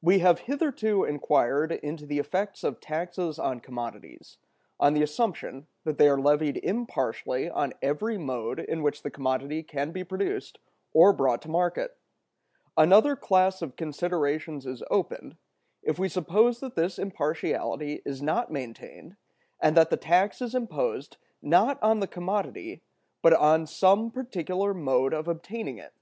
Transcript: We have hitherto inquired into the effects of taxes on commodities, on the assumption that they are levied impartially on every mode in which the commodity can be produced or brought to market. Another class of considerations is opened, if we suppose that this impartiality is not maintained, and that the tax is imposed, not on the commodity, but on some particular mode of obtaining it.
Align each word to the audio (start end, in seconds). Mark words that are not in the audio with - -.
We 0.00 0.20
have 0.20 0.38
hitherto 0.48 1.04
inquired 1.04 1.72
into 1.72 2.06
the 2.06 2.18
effects 2.18 2.64
of 2.64 2.80
taxes 2.80 3.38
on 3.38 3.60
commodities, 3.60 4.38
on 4.80 4.94
the 4.94 5.02
assumption 5.02 5.66
that 5.84 5.98
they 5.98 6.08
are 6.08 6.18
levied 6.18 6.56
impartially 6.56 7.50
on 7.50 7.74
every 7.82 8.16
mode 8.16 8.60
in 8.60 8.82
which 8.82 9.02
the 9.02 9.10
commodity 9.10 9.62
can 9.62 9.92
be 9.92 10.04
produced 10.04 10.58
or 10.94 11.12
brought 11.12 11.42
to 11.42 11.50
market. 11.50 11.98
Another 12.78 13.14
class 13.14 13.60
of 13.60 13.76
considerations 13.76 14.64
is 14.64 14.82
opened, 14.90 15.36
if 15.82 15.98
we 15.98 16.08
suppose 16.08 16.60
that 16.60 16.74
this 16.74 16.98
impartiality 16.98 18.00
is 18.06 18.22
not 18.22 18.50
maintained, 18.50 19.16
and 19.60 19.76
that 19.76 19.90
the 19.90 19.98
tax 19.98 20.40
is 20.40 20.54
imposed, 20.54 21.18
not 21.42 21.78
on 21.82 22.00
the 22.00 22.06
commodity, 22.08 22.80
but 23.20 23.34
on 23.34 23.66
some 23.66 24.10
particular 24.10 24.72
mode 24.72 25.12
of 25.12 25.28
obtaining 25.28 25.76
it. 25.76 25.92